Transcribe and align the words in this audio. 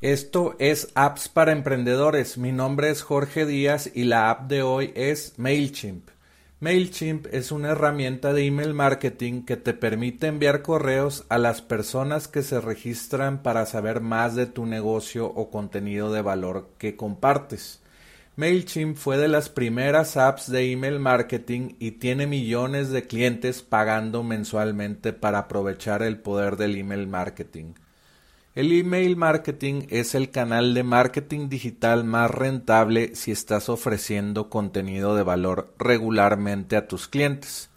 Esto 0.00 0.54
es 0.60 0.92
Apps 0.94 1.28
para 1.28 1.50
Emprendedores. 1.50 2.38
Mi 2.38 2.52
nombre 2.52 2.88
es 2.88 3.02
Jorge 3.02 3.44
Díaz 3.44 3.90
y 3.92 4.04
la 4.04 4.30
app 4.30 4.48
de 4.48 4.62
hoy 4.62 4.92
es 4.94 5.34
MailChimp. 5.38 6.10
MailChimp 6.60 7.26
es 7.32 7.50
una 7.50 7.70
herramienta 7.70 8.32
de 8.32 8.46
email 8.46 8.74
marketing 8.74 9.42
que 9.42 9.56
te 9.56 9.74
permite 9.74 10.28
enviar 10.28 10.62
correos 10.62 11.24
a 11.28 11.38
las 11.38 11.62
personas 11.62 12.28
que 12.28 12.44
se 12.44 12.60
registran 12.60 13.42
para 13.42 13.66
saber 13.66 14.00
más 14.00 14.36
de 14.36 14.46
tu 14.46 14.66
negocio 14.66 15.26
o 15.26 15.50
contenido 15.50 16.12
de 16.12 16.22
valor 16.22 16.70
que 16.78 16.94
compartes. 16.94 17.80
MailChimp 18.36 18.96
fue 18.96 19.18
de 19.18 19.26
las 19.26 19.48
primeras 19.48 20.16
apps 20.16 20.48
de 20.48 20.70
email 20.70 21.00
marketing 21.00 21.74
y 21.80 21.90
tiene 21.90 22.28
millones 22.28 22.90
de 22.90 23.02
clientes 23.02 23.62
pagando 23.62 24.22
mensualmente 24.22 25.12
para 25.12 25.40
aprovechar 25.40 26.04
el 26.04 26.20
poder 26.20 26.56
del 26.56 26.76
email 26.76 27.08
marketing. 27.08 27.72
El 28.58 28.72
email 28.72 29.16
marketing 29.16 29.82
es 29.88 30.16
el 30.16 30.32
canal 30.32 30.74
de 30.74 30.82
marketing 30.82 31.48
digital 31.48 32.02
más 32.02 32.28
rentable 32.28 33.14
si 33.14 33.30
estás 33.30 33.68
ofreciendo 33.68 34.50
contenido 34.50 35.14
de 35.14 35.22
valor 35.22 35.72
regularmente 35.78 36.74
a 36.74 36.88
tus 36.88 37.06
clientes. 37.06 37.70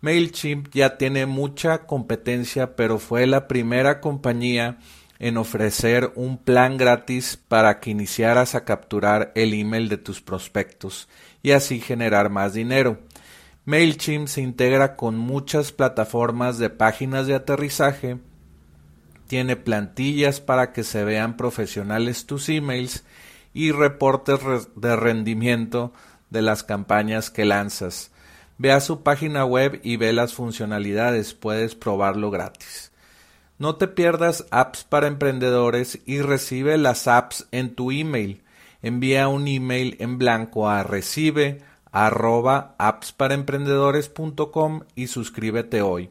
MailChimp 0.00 0.74
ya 0.74 0.98
tiene 0.98 1.26
mucha 1.26 1.86
competencia, 1.86 2.74
pero 2.74 2.98
fue 2.98 3.28
la 3.28 3.46
primera 3.46 4.00
compañía 4.00 4.78
en 5.20 5.36
ofrecer 5.36 6.10
un 6.16 6.36
plan 6.36 6.78
gratis 6.78 7.36
para 7.36 7.78
que 7.78 7.90
iniciaras 7.90 8.56
a 8.56 8.64
capturar 8.64 9.30
el 9.36 9.54
email 9.54 9.88
de 9.88 9.98
tus 9.98 10.20
prospectos 10.20 11.08
y 11.44 11.52
así 11.52 11.78
generar 11.78 12.28
más 12.28 12.54
dinero. 12.54 12.98
MailChimp 13.66 14.26
se 14.26 14.40
integra 14.40 14.96
con 14.96 15.16
muchas 15.16 15.70
plataformas 15.70 16.58
de 16.58 16.70
páginas 16.70 17.28
de 17.28 17.36
aterrizaje 17.36 18.18
tiene 19.28 19.56
plantillas 19.56 20.40
para 20.40 20.72
que 20.72 20.82
se 20.82 21.04
vean 21.04 21.36
profesionales 21.36 22.26
tus 22.26 22.48
emails 22.48 23.04
y 23.54 23.70
reportes 23.70 24.40
de 24.74 24.96
rendimiento 24.96 25.92
de 26.30 26.42
las 26.42 26.64
campañas 26.64 27.30
que 27.30 27.44
lanzas. 27.44 28.10
Ve 28.56 28.72
a 28.72 28.80
su 28.80 29.02
página 29.02 29.44
web 29.44 29.80
y 29.84 29.96
ve 29.96 30.12
las 30.12 30.34
funcionalidades, 30.34 31.34
puedes 31.34 31.76
probarlo 31.76 32.30
gratis. 32.30 32.90
No 33.58 33.76
te 33.76 33.88
pierdas 33.88 34.46
apps 34.50 34.84
para 34.84 35.06
emprendedores 35.06 36.00
y 36.06 36.20
recibe 36.20 36.76
las 36.78 37.06
apps 37.06 37.46
en 37.52 37.74
tu 37.74 37.90
email. 37.90 38.42
Envía 38.82 39.28
un 39.28 39.48
email 39.48 39.96
en 40.00 40.18
blanco 40.18 40.68
a 40.68 40.82
recibe 40.82 41.60
arroba 41.90 42.76
y 44.94 45.06
suscríbete 45.06 45.82
hoy. 45.82 46.10